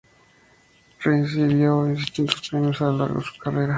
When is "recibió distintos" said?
1.03-2.49